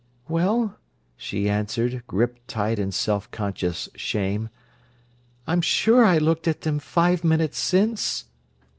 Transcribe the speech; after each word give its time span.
"Well," 0.27 0.79
she 1.15 1.47
answered, 1.47 2.01
gripped 2.07 2.47
tight 2.47 2.79
in 2.79 2.91
self 2.91 3.29
conscious 3.29 3.87
shame, 3.93 4.49
"I'm 5.45 5.61
sure 5.61 6.03
I 6.03 6.17
looked 6.17 6.47
at 6.47 6.61
them 6.61 6.79
five 6.79 7.23
minutes 7.23 7.59
since." 7.59 8.25